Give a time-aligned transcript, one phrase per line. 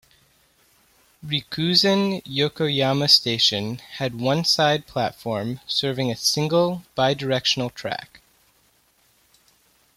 [1.23, 8.19] Rikuzen-Yokoyama Station had one side platform serving a single-bi-directional track.